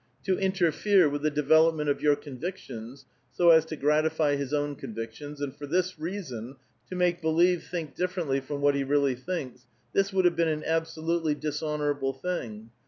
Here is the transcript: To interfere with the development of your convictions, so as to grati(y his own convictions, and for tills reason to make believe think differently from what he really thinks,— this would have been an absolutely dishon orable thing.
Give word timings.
To 0.23 0.35
interfere 0.39 1.07
with 1.07 1.21
the 1.21 1.29
development 1.29 1.87
of 1.87 2.01
your 2.01 2.15
convictions, 2.15 3.05
so 3.31 3.51
as 3.51 3.65
to 3.65 3.77
grati(y 3.77 4.35
his 4.35 4.51
own 4.51 4.75
convictions, 4.75 5.39
and 5.39 5.55
for 5.55 5.67
tills 5.67 5.99
reason 5.99 6.55
to 6.89 6.95
make 6.95 7.21
believe 7.21 7.63
think 7.65 7.93
differently 7.93 8.39
from 8.39 8.61
what 8.61 8.73
he 8.73 8.83
really 8.83 9.13
thinks,— 9.13 9.67
this 9.93 10.11
would 10.11 10.25
have 10.25 10.35
been 10.35 10.47
an 10.47 10.63
absolutely 10.65 11.35
dishon 11.35 11.81
orable 11.81 12.19
thing. 12.19 12.71